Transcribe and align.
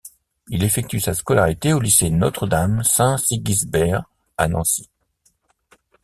Il 0.47 0.63
effectue 0.63 0.99
sa 0.99 1.13
scolarité 1.13 1.73
au 1.73 1.79
lycée 1.79 2.09
Notre-Dame 2.09 2.83
Saint-Sigisbert 2.83 4.03
à 4.35 4.47
Nancy. 4.47 4.89